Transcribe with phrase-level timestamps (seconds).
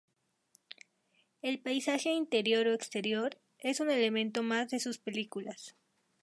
[1.43, 5.75] El paisaje, interior o exterior, es un elemento más de sus películas.